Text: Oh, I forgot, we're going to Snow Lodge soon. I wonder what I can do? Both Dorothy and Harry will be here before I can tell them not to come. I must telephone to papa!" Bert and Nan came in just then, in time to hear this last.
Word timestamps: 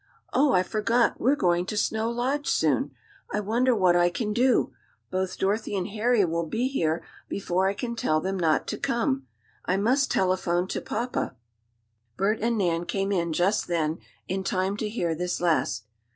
Oh, 0.33 0.51
I 0.51 0.63
forgot, 0.63 1.21
we're 1.21 1.35
going 1.35 1.67
to 1.67 1.77
Snow 1.77 2.09
Lodge 2.09 2.47
soon. 2.47 2.89
I 3.31 3.39
wonder 3.39 3.75
what 3.75 3.95
I 3.95 4.09
can 4.09 4.33
do? 4.33 4.73
Both 5.11 5.37
Dorothy 5.37 5.77
and 5.77 5.89
Harry 5.89 6.25
will 6.25 6.47
be 6.47 6.67
here 6.67 7.03
before 7.29 7.67
I 7.67 7.75
can 7.75 7.95
tell 7.95 8.19
them 8.19 8.35
not 8.39 8.65
to 8.69 8.79
come. 8.79 9.27
I 9.65 9.77
must 9.77 10.09
telephone 10.09 10.67
to 10.69 10.81
papa!" 10.81 11.35
Bert 12.17 12.39
and 12.41 12.57
Nan 12.57 12.85
came 12.85 13.11
in 13.11 13.31
just 13.31 13.67
then, 13.67 13.99
in 14.27 14.43
time 14.43 14.75
to 14.77 14.89
hear 14.89 15.13
this 15.13 15.39
last. 15.39 15.85